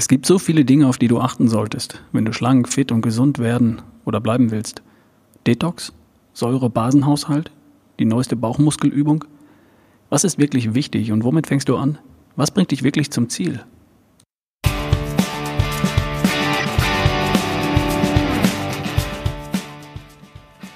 Es 0.00 0.08
gibt 0.08 0.24
so 0.24 0.38
viele 0.38 0.64
Dinge, 0.64 0.86
auf 0.86 0.96
die 0.96 1.08
du 1.08 1.20
achten 1.20 1.46
solltest, 1.46 2.02
wenn 2.10 2.24
du 2.24 2.32
schlank, 2.32 2.70
fit 2.70 2.90
und 2.90 3.02
gesund 3.02 3.38
werden 3.38 3.82
oder 4.06 4.18
bleiben 4.18 4.50
willst. 4.50 4.80
Detox, 5.46 5.92
Säure-Basenhaushalt, 6.32 7.50
die 7.98 8.06
neueste 8.06 8.34
Bauchmuskelübung. 8.34 9.26
Was 10.08 10.24
ist 10.24 10.38
wirklich 10.38 10.72
wichtig 10.72 11.12
und 11.12 11.22
womit 11.22 11.48
fängst 11.48 11.68
du 11.68 11.76
an? 11.76 11.98
Was 12.34 12.50
bringt 12.50 12.70
dich 12.70 12.82
wirklich 12.82 13.10
zum 13.10 13.28
Ziel? 13.28 13.62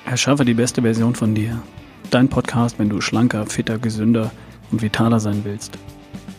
Erschaffe 0.04 0.44
die 0.44 0.52
beste 0.52 0.82
Version 0.82 1.14
von 1.14 1.34
dir. 1.34 1.62
Dein 2.10 2.28
Podcast, 2.28 2.78
wenn 2.78 2.90
du 2.90 3.00
schlanker, 3.00 3.46
fitter, 3.46 3.78
gesünder 3.78 4.32
und 4.70 4.82
vitaler 4.82 5.18
sein 5.18 5.40
willst. 5.44 5.78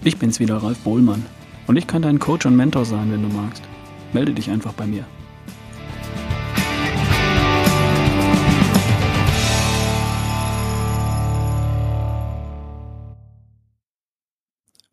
Ich 0.04 0.20
bin's 0.20 0.39
wieder, 0.39 0.57
Ralf 0.57 0.77
Bohlmann. 0.81 1.25
Und 1.68 1.77
ich 1.77 1.88
kann 1.88 2.04
dein 2.04 2.20
Coach 2.20 2.45
und 2.45 2.55
Mentor 2.55 2.86
sein, 2.86 3.11
wenn 3.11 3.23
du 3.23 3.29
magst. 3.29 3.63
Melde 4.14 4.33
dich 4.33 4.50
einfach 4.50 4.74
bei 4.74 4.86
mir. 4.86 5.05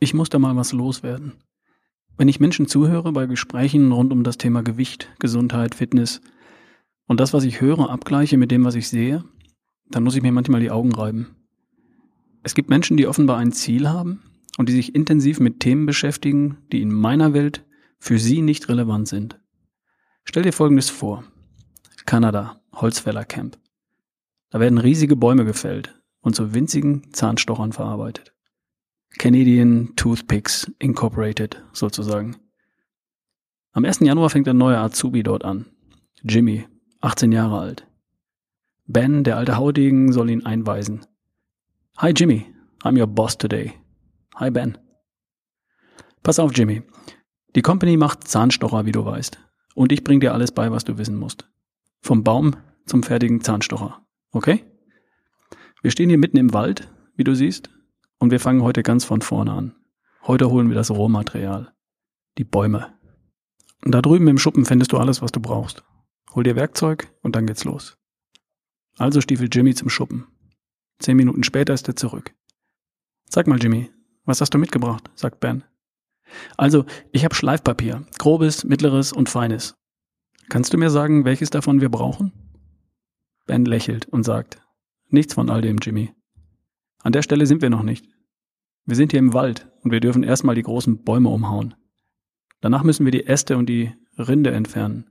Ich 0.01 0.15
muss 0.15 0.31
da 0.31 0.39
mal 0.39 0.57
was 0.57 0.73
loswerden. 0.73 1.35
Wenn 2.17 2.29
ich 2.29 2.41
Menschen 2.41 2.67
zuhöre 2.67 3.13
bei 3.13 3.27
Gesprächen 3.27 3.93
rund 3.93 4.13
um 4.13 4.25
das 4.25 4.37
Thema 4.37 4.63
Gewicht, 4.63 5.09
Gesundheit, 5.19 5.75
Fitness 5.75 6.21
und 7.07 7.21
das, 7.21 7.33
was 7.33 7.45
ich 7.45 7.61
höre, 7.61 7.89
abgleiche 7.91 8.37
mit 8.37 8.51
dem, 8.51 8.65
was 8.65 8.75
ich 8.75 8.89
sehe, 8.89 9.25
dann 9.89 10.03
muss 10.03 10.17
ich 10.17 10.23
mir 10.23 10.33
manchmal 10.33 10.61
die 10.61 10.71
Augen 10.71 10.93
reiben. 10.93 11.37
Es 12.43 12.55
gibt 12.55 12.69
Menschen, 12.69 12.97
die 12.97 13.07
offenbar 13.07 13.39
ein 13.39 13.53
Ziel 13.53 13.89
haben, 13.89 14.23
und 14.59 14.69
die 14.69 14.75
sich 14.75 14.95
intensiv 14.95 15.41
mit 15.41 15.61
Themen 15.61 15.87
beschäftigen, 15.87 16.59
die 16.73 16.83
in 16.83 16.93
meiner 16.93 17.35
Welt 17.35 17.65
für 17.99 18.19
sie 18.19 18.43
nicht 18.43 18.69
relevant 18.69 19.09
sind. 19.09 19.41
Stell 20.25 20.43
dir 20.43 20.53
Folgendes 20.53 20.91
vor. 20.91 21.25
Kanada, 22.05 22.61
Holzfällercamp. 22.73 23.59
Da 24.51 24.61
werden 24.61 24.79
riesige 24.79 25.17
Bäume 25.17 25.45
gefällt 25.45 25.99
und 26.21 26.37
zu 26.37 26.55
winzigen 26.55 27.13
Zahnstochern 27.13 27.73
verarbeitet. 27.73 28.35
Canadian 29.19 29.95
Toothpicks 29.97 30.71
Incorporated 30.79 31.63
sozusagen. 31.73 32.37
Am 33.73 33.85
1. 33.85 34.01
Januar 34.01 34.31
fängt 34.31 34.49
ein 34.49 34.59
neuer 34.59 34.81
Azubi 34.81 35.23
dort 35.23 35.45
an. 35.45 35.67
Jimmy, 36.23 36.67
18 37.01 37.33
Jahre 37.33 37.59
alt. 37.59 37.87
Ben, 38.87 39.25
der 39.25 39.37
alte 39.37 39.57
Haudegen, 39.57 40.13
soll 40.13 40.31
ihn 40.31 40.45
einweisen. 40.45 41.07
Hi 41.99 42.11
Jimmy, 42.11 42.47
I'm 42.83 42.99
your 42.99 43.07
boss 43.07 43.37
today. 43.39 43.73
Hi 44.37 44.51
Ben. 44.51 44.79
Pass 46.23 46.39
auf, 46.39 46.57
Jimmy. 46.57 46.83
Die 47.55 47.61
Company 47.63 47.99
macht 47.99 48.27
Zahnstocher, 48.27 48.87
wie 48.87 48.93
du 48.93 49.05
weißt. 49.05 49.39
Und 49.75 49.93
ich 49.93 50.05
bring 50.05 50.21
dir 50.21 50.33
alles 50.33 50.53
bei, 50.53 50.71
was 50.71 50.85
du 50.85 50.97
wissen 50.97 51.17
musst. 51.17 51.49
Vom 52.01 52.25
Baum 52.25 52.57
zum 52.87 53.03
fertigen 53.03 53.43
Zahnstocher. 53.43 54.07
Okay? 54.33 54.65
Wir 55.83 55.91
stehen 55.91 56.09
hier 56.09 56.19
mitten 56.19 56.39
im 56.39 56.55
Wald, 56.55 56.91
wie 57.15 57.25
du 57.25 57.35
siehst, 57.35 57.71
und 58.19 58.31
wir 58.31 58.41
fangen 58.41 58.63
heute 58.63 58.83
ganz 58.83 59.05
von 59.05 59.21
vorne 59.21 59.53
an. 59.53 59.75
Heute 60.23 60.49
holen 60.49 60.69
wir 60.69 60.77
das 60.77 60.91
Rohmaterial. 60.91 61.75
Die 62.39 62.45
Bäume. 62.45 62.99
Und 63.85 63.93
da 63.93 64.01
drüben 64.01 64.29
im 64.29 64.39
Schuppen 64.39 64.65
findest 64.65 64.93
du 64.93 64.99
alles, 64.99 65.21
was 65.21 65.33
du 65.33 65.41
brauchst. 65.41 65.85
Hol 66.35 66.45
dir 66.45 66.57
Werkzeug 66.57 67.13
und 67.21 67.37
dann 67.37 67.47
geht's 67.47 67.65
los. 67.65 67.99
Also 68.97 69.21
stiefelt 69.21 69.55
Jimmy 69.55 69.75
zum 69.75 69.91
Schuppen. 69.91 70.27
Zehn 71.01 71.17
Minuten 71.17 71.43
später 71.43 71.75
ist 71.75 71.89
er 71.89 71.97
zurück. 71.97 72.35
Sag 73.29 73.47
mal, 73.47 73.61
Jimmy, 73.61 73.91
was 74.25 74.41
hast 74.41 74.55
du 74.55 74.59
mitgebracht? 74.59 75.11
sagt 75.15 75.41
Ben. 75.41 75.65
Also, 76.57 76.85
ich 77.13 77.25
habe 77.25 77.35
Schleifpapier, 77.35 78.07
grobes, 78.19 78.65
mittleres 78.65 79.13
und 79.13 79.29
feines. 79.29 79.75
Kannst 80.49 80.73
du 80.73 80.79
mir 80.79 80.91
sagen, 80.91 81.25
welches 81.25 81.51
davon 81.51 81.81
wir 81.81 81.89
brauchen? 81.89 82.33
Ben 83.47 83.65
lächelt 83.65 84.09
und 84.09 84.25
sagt, 84.25 84.63
nichts 85.09 85.35
von 85.35 85.51
all 85.51 85.63
dem, 85.63 85.79
Jimmy. 85.79 86.13
An 87.03 87.13
der 87.13 87.23
Stelle 87.23 87.47
sind 87.47 87.63
wir 87.63 87.71
noch 87.71 87.83
nicht. 87.83 88.07
Wir 88.85 88.97
sind 88.97 89.13
hier 89.13 89.21
im 89.21 89.35
Wald 89.35 89.69
und 89.83 89.91
wir 89.93 90.01
dürfen 90.01 90.23
erstmal 90.23 90.55
die 90.55 90.63
großen 90.63 91.03
Bäume 91.03 91.29
umhauen. 91.29 91.75
Danach 92.61 92.83
müssen 92.83 93.05
wir 93.05 93.13
die 93.13 93.27
Äste 93.27 93.57
und 93.57 93.67
die 93.67 93.93
Rinde 94.19 94.53
entfernen. 94.53 95.11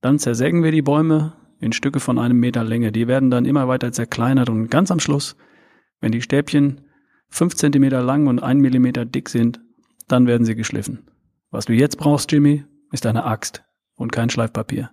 Dann 0.00 0.18
zersägen 0.18 0.62
wir 0.62 0.72
die 0.72 0.82
Bäume 0.82 1.34
in 1.60 1.72
Stücke 1.72 2.00
von 2.00 2.18
einem 2.18 2.40
Meter 2.40 2.64
Länge. 2.64 2.90
Die 2.90 3.06
werden 3.06 3.30
dann 3.30 3.44
immer 3.44 3.68
weiter 3.68 3.92
zerkleinert 3.92 4.48
und 4.48 4.70
ganz 4.70 4.90
am 4.90 5.00
Schluss, 5.00 5.36
wenn 6.00 6.12
die 6.12 6.22
Stäbchen 6.22 6.80
fünf 7.30 7.54
Zentimeter 7.54 8.02
lang 8.02 8.26
und 8.26 8.42
ein 8.42 8.58
Millimeter 8.58 9.04
dick 9.04 9.28
sind, 9.28 9.60
dann 10.08 10.26
werden 10.26 10.44
sie 10.44 10.56
geschliffen. 10.56 11.08
Was 11.50 11.64
du 11.64 11.72
jetzt 11.72 11.96
brauchst, 11.96 12.30
Jimmy, 12.30 12.64
ist 12.92 13.06
eine 13.06 13.24
Axt 13.24 13.64
und 13.94 14.12
kein 14.12 14.30
Schleifpapier. 14.30 14.90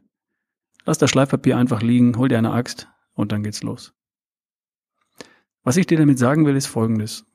Lass 0.85 0.97
das 0.97 1.09
Schleifpapier 1.09 1.57
einfach 1.57 1.81
liegen, 1.81 2.17
hol 2.17 2.29
dir 2.29 2.37
eine 2.37 2.51
Axt 2.51 2.87
und 3.13 3.31
dann 3.31 3.43
geht's 3.43 3.63
los. 3.63 3.93
Was 5.63 5.77
ich 5.77 5.87
dir 5.87 5.97
damit 5.97 6.17
sagen 6.17 6.45
will, 6.45 6.55
ist 6.55 6.67
Folgendes. 6.67 7.25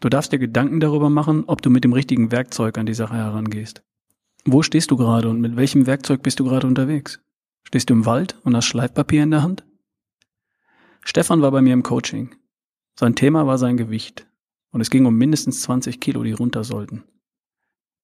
Du 0.00 0.08
darfst 0.08 0.32
dir 0.32 0.38
Gedanken 0.38 0.80
darüber 0.80 1.08
machen, 1.08 1.44
ob 1.46 1.62
du 1.62 1.70
mit 1.70 1.84
dem 1.84 1.92
richtigen 1.92 2.32
Werkzeug 2.32 2.76
an 2.78 2.86
die 2.86 2.94
Sache 2.94 3.14
herangehst. 3.14 3.82
Wo 4.44 4.62
stehst 4.62 4.90
du 4.90 4.96
gerade 4.96 5.28
und 5.28 5.40
mit 5.40 5.56
welchem 5.56 5.86
Werkzeug 5.86 6.22
bist 6.22 6.40
du 6.40 6.44
gerade 6.44 6.66
unterwegs? 6.66 7.20
Stehst 7.64 7.90
du 7.90 7.94
im 7.94 8.06
Wald 8.06 8.38
und 8.44 8.56
hast 8.56 8.66
Schleifpapier 8.66 9.22
in 9.22 9.30
der 9.30 9.42
Hand? 9.42 9.64
Stefan 11.04 11.42
war 11.42 11.50
bei 11.50 11.62
mir 11.62 11.72
im 11.72 11.82
Coaching. 11.82 12.34
Sein 12.98 13.14
Thema 13.14 13.46
war 13.46 13.58
sein 13.58 13.76
Gewicht 13.76 14.25
und 14.76 14.82
es 14.82 14.90
ging 14.90 15.06
um 15.06 15.16
mindestens 15.16 15.62
20 15.62 16.00
Kilo, 16.00 16.22
die 16.22 16.32
runter 16.32 16.62
sollten. 16.62 17.02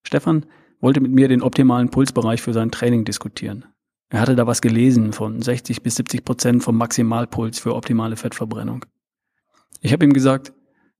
Stefan 0.06 0.46
wollte 0.80 1.02
mit 1.02 1.12
mir 1.12 1.28
den 1.28 1.42
optimalen 1.42 1.90
Pulsbereich 1.90 2.40
für 2.40 2.54
sein 2.54 2.70
Training 2.70 3.04
diskutieren. 3.04 3.66
Er 4.08 4.20
hatte 4.20 4.36
da 4.36 4.46
was 4.46 4.62
gelesen 4.62 5.12
von 5.12 5.42
60 5.42 5.82
bis 5.82 5.96
70 5.96 6.24
Prozent 6.24 6.62
vom 6.62 6.78
Maximalpuls 6.78 7.58
für 7.58 7.74
optimale 7.74 8.16
Fettverbrennung. 8.16 8.86
Ich 9.82 9.92
habe 9.92 10.06
ihm 10.06 10.14
gesagt, 10.14 10.54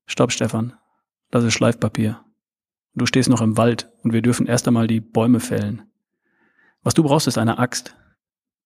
stopp 0.05 0.31
Stefan, 0.31 0.75
das 1.31 1.43
ist 1.43 1.55
Schleifpapier. 1.55 2.22
Du 2.94 3.06
stehst 3.06 3.31
noch 3.31 3.41
im 3.41 3.56
Wald 3.56 3.91
und 4.03 4.12
wir 4.12 4.21
dürfen 4.21 4.47
erst 4.47 4.69
einmal 4.69 4.88
die 4.88 5.00
Bäume 5.00 5.41
fällen. 5.41 5.84
Was 6.82 6.93
du 6.93 7.03
brauchst, 7.03 7.28
ist 7.28 7.38
eine 7.38 7.59
Axt. 7.59 7.97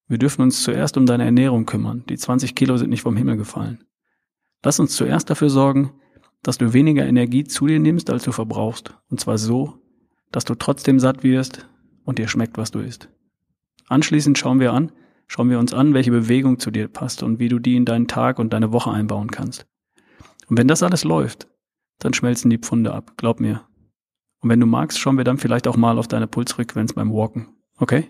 Wir 0.09 0.19
dürfen 0.19 0.43
uns 0.43 0.61
zuerst 0.61 0.97
um 0.97 1.07
deine 1.07 1.25
Ernährung 1.25 1.67
kümmern. 1.67 2.03
Die 2.09 2.17
20 2.17 2.57
Kilo 2.57 2.77
sind 2.77 2.91
nicht 2.91 3.03
vom 3.03 3.17
Himmel 3.17 3.37
gefallen. 3.37 3.85
Lass 4.65 4.81
uns 4.81 4.97
zuerst 4.97 5.31
dafür 5.31 5.51
sorgen, 5.51 5.93
dass 6.47 6.59
du 6.59 6.73
weniger 6.73 7.05
Energie 7.05 7.43
zu 7.43 7.67
dir 7.67 7.81
nimmst, 7.81 8.09
als 8.09 8.23
du 8.23 8.31
verbrauchst. 8.31 8.95
Und 9.11 9.19
zwar 9.19 9.37
so, 9.37 9.83
dass 10.31 10.45
du 10.45 10.55
trotzdem 10.55 11.01
satt 11.01 11.25
wirst 11.25 11.67
und 12.05 12.21
dir 12.21 12.29
schmeckt, 12.29 12.57
was 12.57 12.71
du 12.71 12.79
isst. 12.79 13.09
Anschließend 13.89 14.39
schauen 14.39 14.61
wir 14.61 14.73
an, 14.73 14.93
schauen 15.27 15.51
wir 15.51 15.59
uns 15.59 15.75
an, 15.75 15.93
welche 15.93 16.13
Bewegung 16.13 16.61
zu 16.61 16.71
dir 16.71 16.87
passt 16.87 17.25
und 17.25 17.41
wie 17.41 17.49
du 17.49 17.59
die 17.59 17.75
in 17.75 17.85
deinen 17.85 18.07
Tag 18.07 18.39
und 18.39 18.53
deine 18.53 18.73
Woche 18.73 18.93
einbauen 18.93 19.33
kannst. 19.33 19.67
Und 20.47 20.57
wenn 20.57 20.69
das 20.69 20.85
alles 20.85 21.03
läuft, 21.03 21.49
dann 21.99 22.15
schmelzen 22.15 22.49
die 22.49 22.59
Pfunde 22.59 22.95
ab, 22.95 23.15
glaub 23.17 23.41
mir. 23.41 23.63
Und 24.39 24.49
wenn 24.49 24.61
du 24.61 24.67
magst, 24.67 25.01
schauen 25.01 25.17
wir 25.17 25.25
dann 25.25 25.39
vielleicht 25.39 25.67
auch 25.67 25.77
mal 25.77 25.99
auf 25.99 26.07
deine 26.07 26.29
Pulsfrequenz 26.29 26.93
beim 26.93 27.13
Walken. 27.13 27.49
Okay? 27.79 28.07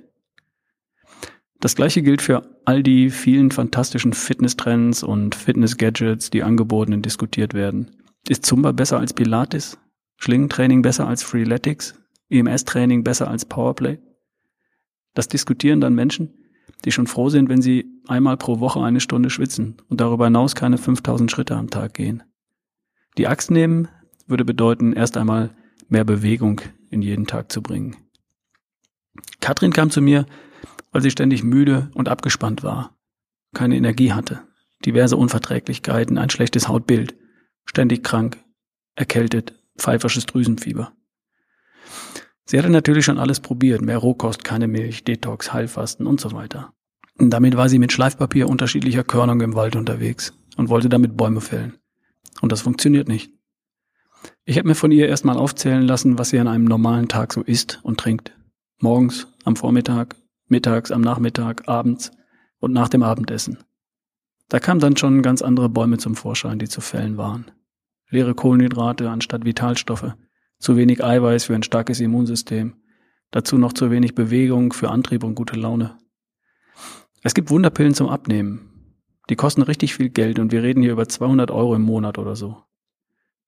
Das 1.60 1.74
gleiche 1.74 2.02
gilt 2.02 2.20
für 2.20 2.46
all 2.66 2.82
die 2.82 3.08
vielen 3.08 3.50
fantastischen 3.50 4.12
Fitnesstrends 4.12 5.02
und 5.02 5.34
Fitness-Gadgets, 5.34 6.28
die 6.28 6.42
angeboten 6.42 6.92
und 6.92 7.06
diskutiert 7.06 7.54
werden. 7.54 7.96
Ist 8.28 8.44
Zumba 8.44 8.72
besser 8.72 8.98
als 8.98 9.12
Pilates? 9.12 9.78
Schlingentraining 10.16 10.82
besser 10.82 11.06
als 11.06 11.22
Freeletics? 11.22 11.94
EMS-Training 12.28 13.04
besser 13.04 13.28
als 13.28 13.44
Powerplay? 13.44 13.98
Das 15.14 15.28
diskutieren 15.28 15.80
dann 15.80 15.94
Menschen, 15.94 16.34
die 16.84 16.90
schon 16.90 17.06
froh 17.06 17.28
sind, 17.28 17.48
wenn 17.48 17.62
sie 17.62 17.86
einmal 18.08 18.36
pro 18.36 18.58
Woche 18.58 18.82
eine 18.82 18.98
Stunde 18.98 19.30
schwitzen 19.30 19.76
und 19.88 20.00
darüber 20.00 20.24
hinaus 20.24 20.56
keine 20.56 20.76
5000 20.76 21.30
Schritte 21.30 21.54
am 21.54 21.70
Tag 21.70 21.94
gehen. 21.94 22.24
Die 23.16 23.28
Axt 23.28 23.52
nehmen 23.52 23.86
würde 24.26 24.44
bedeuten, 24.44 24.92
erst 24.92 25.16
einmal 25.16 25.54
mehr 25.88 26.04
Bewegung 26.04 26.60
in 26.90 27.02
jeden 27.02 27.28
Tag 27.28 27.52
zu 27.52 27.62
bringen. 27.62 27.96
Katrin 29.40 29.72
kam 29.72 29.90
zu 29.90 30.02
mir, 30.02 30.26
weil 30.90 31.00
sie 31.00 31.12
ständig 31.12 31.44
müde 31.44 31.90
und 31.94 32.08
abgespannt 32.08 32.64
war, 32.64 32.98
keine 33.54 33.76
Energie 33.76 34.12
hatte, 34.12 34.42
diverse 34.84 35.16
Unverträglichkeiten, 35.16 36.18
ein 36.18 36.30
schlechtes 36.30 36.66
Hautbild 36.66 37.14
ständig 37.66 38.02
krank, 38.02 38.38
erkältet, 38.94 39.54
pfeifersches 39.78 40.26
Drüsenfieber. 40.26 40.92
Sie 42.44 42.58
hatte 42.58 42.70
natürlich 42.70 43.04
schon 43.04 43.18
alles 43.18 43.40
probiert, 43.40 43.82
mehr 43.82 43.98
Rohkost, 43.98 44.44
keine 44.44 44.68
Milch, 44.68 45.04
Detox, 45.04 45.52
Heilfasten 45.52 46.06
und 46.06 46.20
so 46.20 46.32
weiter. 46.32 46.72
Und 47.18 47.30
damit 47.30 47.56
war 47.56 47.68
sie 47.68 47.78
mit 47.78 47.92
Schleifpapier 47.92 48.48
unterschiedlicher 48.48 49.04
Körnung 49.04 49.40
im 49.40 49.54
Wald 49.54 49.74
unterwegs 49.74 50.32
und 50.56 50.68
wollte 50.68 50.88
damit 50.88 51.16
Bäume 51.16 51.40
fällen. 51.40 51.78
Und 52.40 52.52
das 52.52 52.60
funktioniert 52.60 53.08
nicht. 53.08 53.32
Ich 54.44 54.58
habe 54.58 54.68
mir 54.68 54.74
von 54.74 54.92
ihr 54.92 55.08
erstmal 55.08 55.36
aufzählen 55.36 55.82
lassen, 55.82 56.18
was 56.18 56.30
sie 56.30 56.38
an 56.38 56.48
einem 56.48 56.64
normalen 56.64 57.08
Tag 57.08 57.32
so 57.32 57.42
isst 57.42 57.80
und 57.82 57.98
trinkt. 57.98 58.36
Morgens, 58.80 59.26
am 59.44 59.56
Vormittag, 59.56 60.16
mittags, 60.48 60.92
am 60.92 61.00
Nachmittag, 61.00 61.68
abends 61.68 62.12
und 62.58 62.72
nach 62.72 62.88
dem 62.88 63.02
Abendessen. 63.02 63.58
Da 64.48 64.60
kamen 64.60 64.80
dann 64.80 64.96
schon 64.96 65.22
ganz 65.22 65.42
andere 65.42 65.68
Bäume 65.68 65.98
zum 65.98 66.14
Vorschein, 66.14 66.58
die 66.58 66.68
zu 66.68 66.80
fällen 66.80 67.16
waren. 67.16 67.50
Leere 68.10 68.34
Kohlenhydrate 68.34 69.10
anstatt 69.10 69.44
Vitalstoffe, 69.44 70.14
zu 70.58 70.76
wenig 70.76 71.02
Eiweiß 71.02 71.44
für 71.44 71.54
ein 71.54 71.62
starkes 71.62 72.00
Immunsystem, 72.00 72.74
Dazu 73.30 73.58
noch 73.58 73.72
zu 73.72 73.90
wenig 73.90 74.14
Bewegung 74.14 74.72
für 74.72 74.90
Antrieb 74.90 75.24
und 75.24 75.34
gute 75.34 75.58
Laune. 75.58 75.98
Es 77.22 77.34
gibt 77.34 77.50
Wunderpillen 77.50 77.94
zum 77.94 78.08
Abnehmen. 78.08 78.94
Die 79.28 79.36
kosten 79.36 79.62
richtig 79.62 79.94
viel 79.94 80.10
Geld 80.10 80.38
und 80.38 80.52
wir 80.52 80.62
reden 80.62 80.82
hier 80.82 80.92
über 80.92 81.08
200 81.08 81.50
Euro 81.50 81.74
im 81.74 81.82
Monat 81.82 82.18
oder 82.18 82.36
so. 82.36 82.62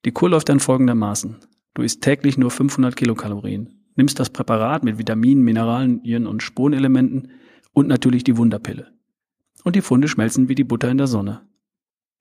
Die 0.05 0.11
Kur 0.11 0.31
läuft 0.31 0.49
dann 0.49 0.61
folgendermaßen. 0.61 1.37
Du 1.75 1.83
isst 1.83 2.03
täglich 2.03 2.37
nur 2.37 2.50
500 2.50 2.97
Kilokalorien, 2.97 3.85
nimmst 3.95 4.19
das 4.19 4.31
Präparat 4.31 4.83
mit 4.83 4.99
Vitaminen, 4.99 5.45
Mineralien 5.45 6.27
und 6.27 6.43
Spurenelementen 6.43 7.31
und 7.73 7.87
natürlich 7.87 8.25
die 8.25 8.37
Wunderpille. 8.37 8.93
Und 9.69 9.76
die 9.76 9.82
Funde 9.82 10.09
schmelzen 10.09 10.49
wie 10.49 10.55
die 10.55 10.65
Butter 10.65 10.91
in 10.91 10.97
der 10.97 11.09
Sonne. 11.09 11.47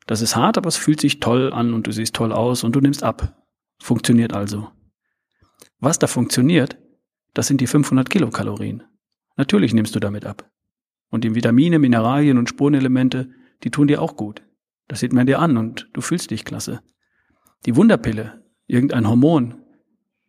Das 0.05 0.21
ist 0.21 0.35
hart, 0.35 0.57
aber 0.57 0.67
es 0.67 0.75
fühlt 0.75 0.99
sich 0.99 1.21
toll 1.21 1.53
an 1.53 1.73
und 1.73 1.87
du 1.87 1.93
siehst 1.93 2.13
toll 2.13 2.33
aus 2.33 2.65
und 2.65 2.75
du 2.75 2.81
nimmst 2.81 3.03
ab. 3.03 3.41
Funktioniert 3.81 4.33
also. 4.33 4.69
Was 5.79 5.97
da 5.97 6.07
funktioniert, 6.07 6.77
das 7.33 7.47
sind 7.47 7.61
die 7.61 7.67
500 7.67 8.09
Kilokalorien. 8.09 8.83
Natürlich 9.37 9.73
nimmst 9.73 9.95
du 9.95 10.01
damit 10.01 10.25
ab. 10.25 10.51
Und 11.09 11.23
die 11.23 11.35
Vitamine, 11.35 11.79
Mineralien 11.79 12.37
und 12.37 12.49
Spurenelemente, 12.49 13.29
die 13.63 13.71
tun 13.71 13.87
dir 13.87 14.01
auch 14.01 14.17
gut. 14.17 14.43
Das 14.89 14.99
sieht 14.99 15.13
man 15.13 15.25
dir 15.25 15.39
an 15.39 15.55
und 15.55 15.89
du 15.93 16.01
fühlst 16.01 16.31
dich 16.31 16.43
klasse. 16.43 16.81
Die 17.65 17.77
Wunderpille, 17.77 18.43
irgendein 18.65 19.07
Hormon, 19.07 19.63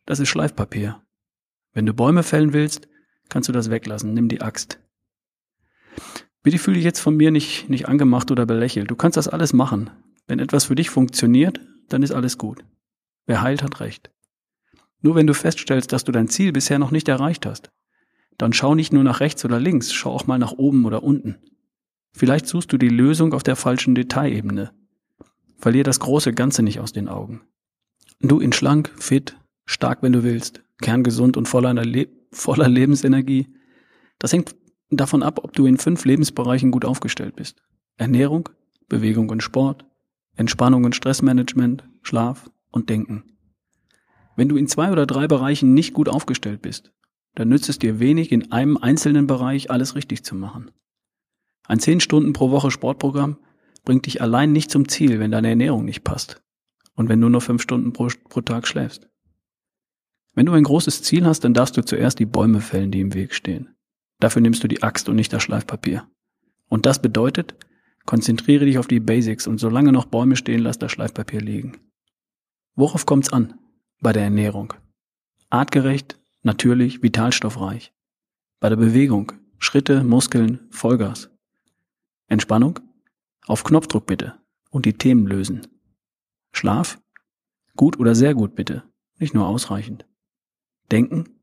das 0.07 0.21
ist 0.21 0.29
Schleifpapier. 0.29 1.03
Wenn 1.73 1.85
du 1.85 1.95
Bäume 1.95 2.23
fällen 2.23 2.53
willst, 2.53 2.89
kannst 3.29 3.49
du 3.49 3.53
das 3.53 3.71
weglassen. 3.71 4.15
Nimm 4.15 4.29
die 4.29 4.41
Axt. 4.41 4.79
Bitte 6.43 6.59
fühle 6.59 6.77
dich 6.77 6.85
jetzt 6.85 7.01
von 7.01 7.17
mir 7.17 7.31
nicht, 7.31 7.69
nicht 7.69 7.89
angemacht 7.89 8.31
oder 8.31 8.47
belächelt. 8.47 8.91
Du 8.91 8.97
kannst 8.97 9.17
das 9.17 9.29
alles 9.29 9.53
machen. 9.53 9.91
Wenn 10.27 10.39
etwas 10.39 10.67
für 10.67 10.75
dich 10.75 10.91
funktioniert, 10.91 11.61
dann 11.89 12.03
ist 12.03 12.13
alles 12.13 12.39
gut. 12.39 12.65
Wer 13.27 13.43
heilt, 13.43 13.63
hat 13.63 13.81
recht. 13.81 14.11
Nur 15.01 15.15
wenn 15.15 15.27
du 15.27 15.35
feststellst, 15.35 15.93
dass 15.93 16.05
du 16.05 16.13
dein 16.13 16.29
Ziel 16.29 16.53
bisher 16.53 16.79
noch 16.79 16.91
nicht 16.91 17.09
erreicht 17.09 17.47
hast, 17.47 17.71
dann 18.37 18.53
schau 18.53 18.75
nicht 18.75 18.93
nur 18.93 19.05
nach 19.05 19.21
rechts 19.21 19.45
oder 19.45 19.59
links, 19.59 19.93
schau 19.93 20.13
auch 20.13 20.27
mal 20.27 20.39
nach 20.39 20.53
oben 20.53 20.85
oder 20.85 21.03
unten. 21.03 21.37
Vielleicht 22.13 22.47
suchst 22.47 22.73
du 22.73 22.79
die 22.79 22.89
Lösung 22.89 23.33
auf 23.33 23.43
der 23.43 23.57
falschen 23.57 23.95
Detailebene. 23.95 24.73
Verlier 25.57 25.85
das 25.85 26.01
große 26.01 26.33
Ganze 26.33 26.63
nicht 26.63 26.81
aus 26.81 26.93
den 26.93 27.09
Augen. 27.09 27.43
Du 28.21 28.41
in 28.41 28.53
schlank, 28.53 28.93
fit, 28.97 29.37
stark, 29.67 30.03
wenn 30.03 30.13
du 30.13 30.23
willst, 30.23 30.63
kerngesund 30.81 31.37
und 31.37 31.47
voller, 31.47 31.75
Le 31.75 32.09
voller 32.31 32.69
Lebensenergie. 32.69 33.49
Das 34.19 34.33
hängt 34.33 34.55
davon 34.97 35.23
ab, 35.23 35.41
ob 35.43 35.53
du 35.53 35.67
in 35.67 35.79
fünf 35.79 36.05
Lebensbereichen 36.05 36.71
gut 36.71 36.85
aufgestellt 36.85 37.37
bist. 37.37 37.63
Ernährung, 37.97 38.49
Bewegung 38.89 39.29
und 39.29 39.43
Sport, 39.43 39.85
Entspannung 40.35 40.85
und 40.85 40.95
Stressmanagement, 40.95 41.85
Schlaf 42.03 42.51
und 42.71 42.89
Denken. 42.89 43.25
Wenn 44.37 44.49
du 44.49 44.57
in 44.57 44.69
zwei 44.69 44.91
oder 44.93 45.05
drei 45.05 45.27
Bereichen 45.27 45.75
nicht 45.75 45.93
gut 45.93 46.09
aufgestellt 46.09 46.63
bist, 46.63 46.93
dann 47.35 47.49
nützt 47.49 47.69
es 47.69 47.79
dir 47.79 48.01
wenig, 48.01 48.33
in 48.33 48.53
einem 48.53 48.77
einzelnen 48.77 49.27
Bereich 49.27 49.71
alles 49.71 49.95
richtig 49.95 50.25
zu 50.25 50.35
machen. 50.35 50.71
Ein 51.67 51.81
zehn 51.81 52.01
Stunden 52.01 52.33
pro 52.33 52.51
Woche 52.51 52.71
Sportprogramm 52.71 53.39
bringt 53.85 54.07
dich 54.07 54.23
allein 54.23 54.53
nicht 54.53 54.71
zum 54.71 54.89
Ziel, 54.89 55.19
wenn 55.19 55.31
deine 55.31 55.49
Ernährung 55.49 55.85
nicht 55.85 56.05
passt 56.05 56.43
und 56.95 57.09
wenn 57.09 57.21
du 57.21 57.29
nur 57.29 57.41
fünf 57.41 57.63
Stunden 57.63 57.93
pro, 57.93 58.09
pro 58.29 58.41
Tag 58.41 58.67
schläfst. 58.67 59.09
Wenn 60.35 60.47
du 60.47 60.53
ein 60.53 60.65
großes 60.65 61.03
Ziel 61.03 61.27
hast, 61.27 61.41
dann 61.41 61.55
darfst 61.55 61.77
du 61.77 61.85
zuerst 61.85 62.19
die 62.19 62.27
Bäume 62.27 62.61
fällen, 62.61 62.91
die 62.91 63.01
im 63.01 63.15
Weg 63.15 63.35
stehen. 63.35 63.75
Dafür 64.21 64.43
nimmst 64.43 64.63
du 64.65 64.69
die 64.69 64.83
Axt 64.83 65.09
und 65.09 65.17
nicht 65.17 65.33
das 65.33 65.43
Schleifpapier. 65.43 66.09
Und 66.69 66.87
das 66.87 67.01
bedeutet, 67.01 67.55
konzentriere 68.05 68.65
dich 68.65 68.79
auf 68.79 68.87
die 68.87 69.01
Basics 69.01 69.47
und 69.47 69.59
solange 69.59 69.93
noch 69.93 70.07
Bäume 70.07 70.37
stehen, 70.37 70.61
lass 70.61 70.79
das 70.79 70.93
Schleifpapier 70.93 71.41
liegen. 71.41 71.79
Worauf 72.75 73.07
kommt's 73.07 73.33
an? 73.33 73.55
Bei 74.01 74.13
der 74.13 74.25
Ernährung. 74.25 74.75
Artgerecht, 75.51 76.21
natürlich, 76.43 77.03
vitalstoffreich. 77.03 77.93
Bei 78.61 78.69
der 78.69 78.77
Bewegung. 78.77 79.33
Schritte, 79.59 80.05
Muskeln, 80.05 80.61
Vollgas. 80.71 81.31
Entspannung? 82.29 82.79
Auf 83.47 83.65
Knopfdruck 83.65 84.07
bitte. 84.07 84.35
Und 84.71 84.87
die 84.87 84.93
Themen 84.93 85.27
lösen. 85.27 85.67
Schlaf? 86.53 87.01
Gut 87.77 87.99
oder 87.99 88.15
sehr 88.15 88.35
gut 88.35 88.55
bitte. 88.55 88.85
Nicht 89.19 89.35
nur 89.35 89.47
ausreichend. 89.47 90.07
Denken? 90.91 91.41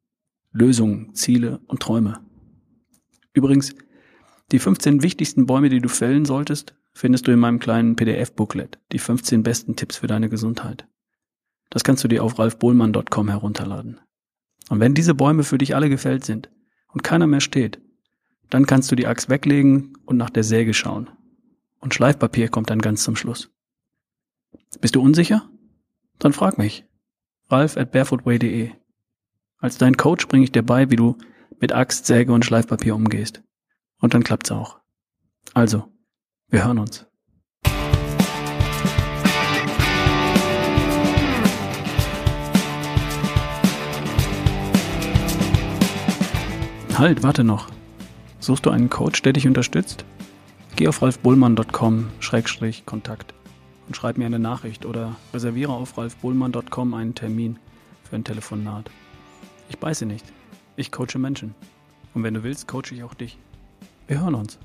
Lösungen, 0.51 1.13
Ziele 1.13 1.60
und 1.68 1.81
Träume. 1.81 2.25
Übrigens, 3.35 3.75
die 4.51 4.59
15 4.59 5.03
wichtigsten 5.03 5.45
Bäume, 5.45 5.69
die 5.69 5.81
du 5.81 5.89
fällen 5.89 6.25
solltest, 6.25 6.75
findest 6.93 7.27
du 7.27 7.31
in 7.31 7.39
meinem 7.39 7.59
kleinen 7.59 7.95
PDF-Booklet. 7.95 8.79
Die 8.91 8.99
15 8.99 9.43
besten 9.43 9.75
Tipps 9.75 9.97
für 9.97 10.07
deine 10.07 10.29
Gesundheit. 10.29 10.87
Das 11.69 11.83
kannst 11.83 12.03
du 12.03 12.07
dir 12.07 12.23
auf 12.23 12.39
ralfbohlmann.com 12.39 13.29
herunterladen. 13.29 13.99
Und 14.69 14.79
wenn 14.79 14.93
diese 14.93 15.13
Bäume 15.13 15.43
für 15.43 15.57
dich 15.57 15.75
alle 15.75 15.89
gefällt 15.89 16.23
sind 16.23 16.49
und 16.87 17.03
keiner 17.03 17.27
mehr 17.27 17.41
steht, 17.41 17.81
dann 18.49 18.65
kannst 18.65 18.91
du 18.91 18.95
die 18.95 19.07
Axt 19.07 19.29
weglegen 19.29 19.93
und 20.05 20.17
nach 20.17 20.29
der 20.29 20.43
Säge 20.43 20.73
schauen. 20.73 21.09
Und 21.79 21.93
Schleifpapier 21.93 22.47
kommt 22.47 22.69
dann 22.69 22.79
ganz 22.79 23.03
zum 23.03 23.15
Schluss. 23.15 23.51
Bist 24.79 24.95
du 24.95 25.01
unsicher? 25.01 25.49
Dann 26.19 26.33
frag 26.33 26.57
mich. 26.57 26.85
Ralf 27.49 27.75
at 27.75 27.91
barefootway.de. 27.91 28.71
Als 29.57 29.77
dein 29.77 29.97
Coach 29.97 30.27
bringe 30.27 30.45
ich 30.45 30.51
dir 30.51 30.63
bei, 30.63 30.89
wie 30.89 30.95
du 30.95 31.17
mit 31.60 31.74
Axt, 31.74 32.06
Säge 32.06 32.34
und 32.34 32.46
Schleifpapier 32.46 32.96
umgehst. 32.96 33.42
Und 34.02 34.13
dann 34.13 34.24
klappt's 34.24 34.52
auch. 34.52 34.80
Also, 35.54 35.86
wir 36.50 36.66
hören 36.66 36.80
uns. 36.80 37.06
Halt, 46.98 47.24
warte 47.24 47.44
noch. 47.44 47.68
Suchst 48.40 48.66
du 48.66 48.69
einen 48.69 48.90
Coach, 48.90 49.22
der 49.22 49.34
dich 49.34 49.46
unterstützt? 49.48 50.06
Geh 50.78 50.88
auf 50.88 51.02
ralfbullmann.com-kontakt 51.02 53.34
und 53.88 53.98
schreib 53.98 54.18
mir 54.18 54.25
eine 54.25 54.40
Nachricht 54.40 54.86
oder 54.86 55.18
reserviere 55.34 55.74
auf 55.74 55.98
ralfbullmann.com 55.98 56.94
einen 56.94 57.16
Termin 57.16 57.60
für 58.04 58.16
ein 58.16 58.24
Telefonat. 58.24 58.90
Ich 59.69 59.78
beiße 59.78 60.06
nicht. 60.06 60.25
Ich 60.77 60.92
coache 60.92 61.18
Menschen. 61.18 61.56
Und 62.13 62.24
wenn 62.24 62.33
du 62.33 62.44
willst, 62.44 62.68
coache 62.68 62.92
ich 62.92 63.04
auch 63.04 63.13
dich. 63.13 63.38
Wir 64.07 64.22
hören 64.22 64.36
uns. 64.36 64.60